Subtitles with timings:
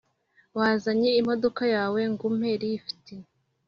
[0.57, 3.15] Wazanye imodoka yawe ngume rifuti